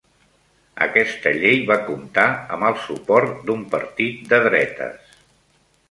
Aquesta 0.85 1.33
llei 1.43 1.61
va 1.73 1.77
comptar 1.91 2.25
amb 2.57 2.69
el 2.71 2.81
suport 2.87 3.47
d'un 3.51 3.63
partit 3.77 4.29
de 4.33 4.45
dretes. 4.51 5.19